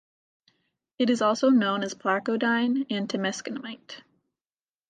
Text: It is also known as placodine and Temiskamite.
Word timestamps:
It 0.97 1.11
is 1.11 1.21
also 1.21 1.51
known 1.51 1.83
as 1.83 1.93
placodine 1.93 2.87
and 2.89 3.07
Temiskamite. 3.07 4.01